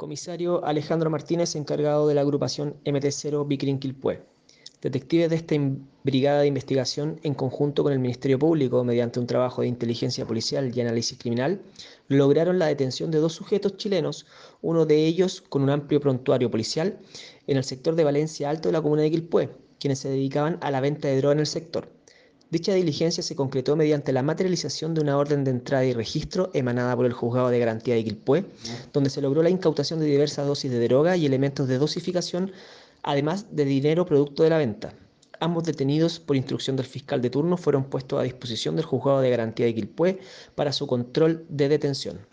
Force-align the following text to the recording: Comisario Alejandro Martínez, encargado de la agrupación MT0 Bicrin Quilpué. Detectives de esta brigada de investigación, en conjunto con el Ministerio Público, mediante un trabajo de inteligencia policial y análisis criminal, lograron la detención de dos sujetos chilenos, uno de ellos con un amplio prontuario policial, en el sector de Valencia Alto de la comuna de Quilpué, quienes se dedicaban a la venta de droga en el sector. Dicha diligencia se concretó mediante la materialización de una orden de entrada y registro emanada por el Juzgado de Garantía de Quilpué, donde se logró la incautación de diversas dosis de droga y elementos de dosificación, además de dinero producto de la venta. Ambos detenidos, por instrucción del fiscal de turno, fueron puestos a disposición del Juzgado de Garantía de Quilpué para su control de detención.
Comisario 0.00 0.64
Alejandro 0.64 1.10
Martínez, 1.10 1.54
encargado 1.56 2.08
de 2.08 2.14
la 2.14 2.22
agrupación 2.22 2.74
MT0 2.86 3.46
Bicrin 3.46 3.78
Quilpué. 3.78 4.22
Detectives 4.80 5.28
de 5.28 5.36
esta 5.36 5.56
brigada 6.04 6.40
de 6.40 6.46
investigación, 6.46 7.20
en 7.22 7.34
conjunto 7.34 7.82
con 7.82 7.92
el 7.92 7.98
Ministerio 7.98 8.38
Público, 8.38 8.82
mediante 8.82 9.20
un 9.20 9.26
trabajo 9.26 9.60
de 9.60 9.68
inteligencia 9.68 10.24
policial 10.24 10.74
y 10.74 10.80
análisis 10.80 11.18
criminal, 11.18 11.60
lograron 12.08 12.58
la 12.58 12.68
detención 12.68 13.10
de 13.10 13.18
dos 13.18 13.34
sujetos 13.34 13.76
chilenos, 13.76 14.24
uno 14.62 14.86
de 14.86 15.04
ellos 15.04 15.42
con 15.42 15.60
un 15.60 15.68
amplio 15.68 16.00
prontuario 16.00 16.50
policial, 16.50 16.98
en 17.46 17.58
el 17.58 17.64
sector 17.64 17.94
de 17.94 18.04
Valencia 18.04 18.48
Alto 18.48 18.70
de 18.70 18.72
la 18.72 18.80
comuna 18.80 19.02
de 19.02 19.10
Quilpué, 19.10 19.50
quienes 19.78 19.98
se 19.98 20.08
dedicaban 20.08 20.56
a 20.62 20.70
la 20.70 20.80
venta 20.80 21.08
de 21.08 21.18
droga 21.18 21.34
en 21.34 21.40
el 21.40 21.46
sector. 21.46 21.90
Dicha 22.50 22.74
diligencia 22.74 23.22
se 23.22 23.36
concretó 23.36 23.76
mediante 23.76 24.12
la 24.12 24.24
materialización 24.24 24.92
de 24.92 25.00
una 25.00 25.16
orden 25.16 25.44
de 25.44 25.52
entrada 25.52 25.84
y 25.84 25.92
registro 25.92 26.50
emanada 26.52 26.96
por 26.96 27.06
el 27.06 27.12
Juzgado 27.12 27.48
de 27.48 27.60
Garantía 27.60 27.94
de 27.94 28.02
Quilpué, 28.02 28.44
donde 28.92 29.08
se 29.08 29.20
logró 29.20 29.44
la 29.44 29.50
incautación 29.50 30.00
de 30.00 30.06
diversas 30.06 30.48
dosis 30.48 30.68
de 30.68 30.88
droga 30.88 31.16
y 31.16 31.26
elementos 31.26 31.68
de 31.68 31.78
dosificación, 31.78 32.50
además 33.04 33.54
de 33.54 33.64
dinero 33.64 34.04
producto 34.04 34.42
de 34.42 34.50
la 34.50 34.58
venta. 34.58 34.92
Ambos 35.38 35.62
detenidos, 35.62 36.18
por 36.18 36.34
instrucción 36.34 36.74
del 36.74 36.86
fiscal 36.86 37.22
de 37.22 37.30
turno, 37.30 37.56
fueron 37.56 37.84
puestos 37.84 38.18
a 38.18 38.24
disposición 38.24 38.74
del 38.74 38.84
Juzgado 38.84 39.20
de 39.20 39.30
Garantía 39.30 39.66
de 39.66 39.74
Quilpué 39.76 40.18
para 40.56 40.72
su 40.72 40.88
control 40.88 41.46
de 41.48 41.68
detención. 41.68 42.26